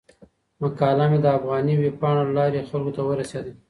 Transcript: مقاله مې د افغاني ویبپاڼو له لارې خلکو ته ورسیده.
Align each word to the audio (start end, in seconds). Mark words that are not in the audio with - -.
مقاله 0.61 1.05
مې 1.11 1.19
د 1.23 1.27
افغاني 1.37 1.73
ویبپاڼو 1.77 2.23
له 2.27 2.33
لارې 2.37 2.67
خلکو 2.69 2.91
ته 2.95 3.01
ورسیده. 3.05 3.51